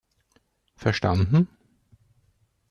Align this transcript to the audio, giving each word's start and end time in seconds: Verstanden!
Verstanden! 0.75 1.47